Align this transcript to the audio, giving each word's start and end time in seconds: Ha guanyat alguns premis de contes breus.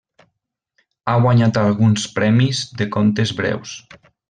Ha 1.05 1.13
guanyat 1.25 1.59
alguns 1.65 2.07
premis 2.17 2.63
de 2.81 2.89
contes 2.97 3.37
breus. 3.43 3.77